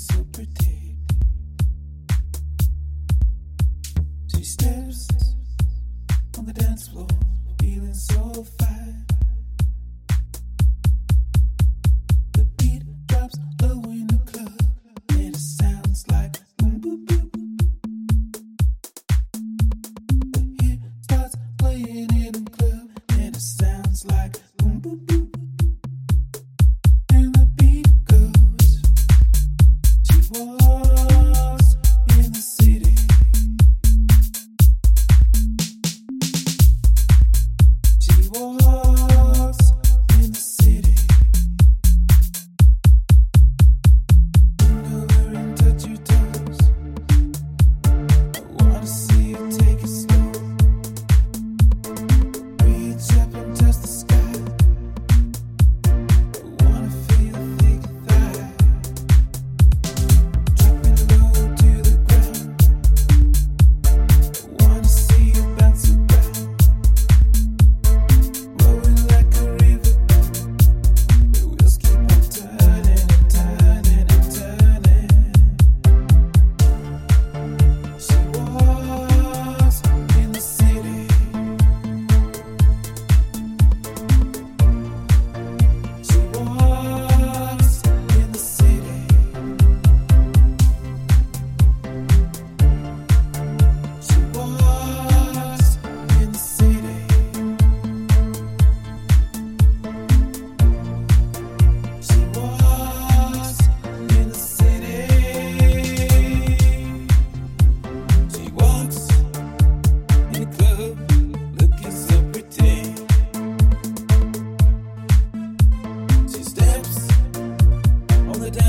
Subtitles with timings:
[0.00, 0.79] so pretty.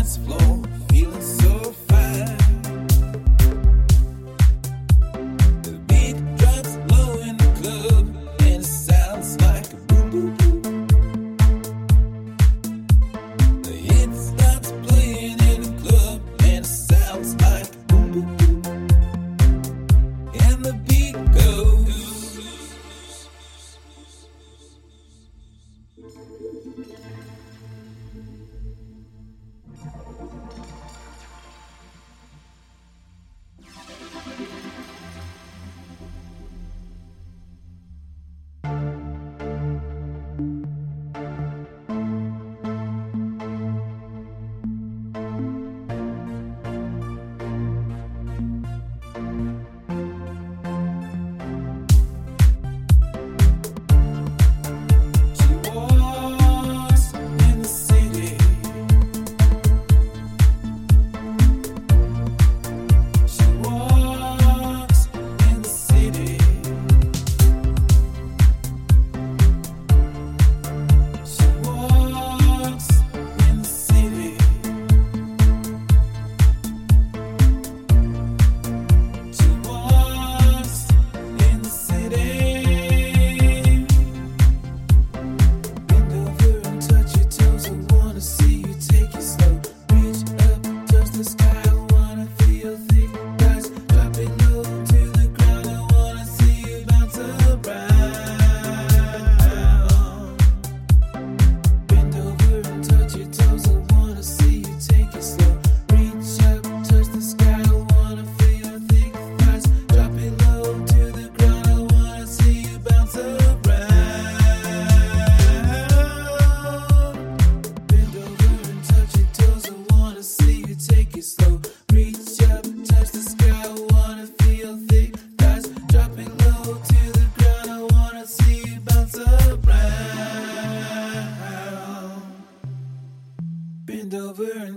[0.00, 0.49] dance floor.
[91.20, 91.59] the sky.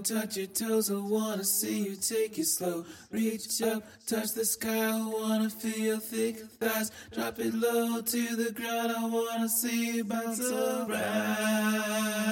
[0.03, 0.91] Touch your toes.
[0.91, 2.85] I wanna see you take it slow.
[3.11, 4.89] Reach up, touch the sky.
[4.89, 6.91] I wanna feel your thick thighs.
[7.11, 8.91] Drop it low to the ground.
[8.91, 12.22] I wanna see you bounce around.